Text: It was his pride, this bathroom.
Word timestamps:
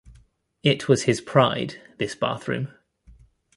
It 0.63 0.87
was 0.89 1.03
his 1.03 1.21
pride, 1.21 1.79
this 1.99 2.15
bathroom. 2.15 2.69